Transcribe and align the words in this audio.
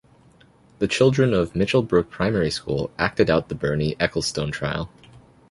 The 0.79 0.87
children 0.87 1.31
of 1.31 1.55
Mitchell 1.55 1.83
Brook 1.83 2.09
Primary 2.09 2.49
School 2.49 2.89
acted 2.97 3.29
out 3.29 3.49
the 3.49 3.53
Bernie 3.53 3.93
Ecclestone 3.99 4.51
trial. 4.51 4.89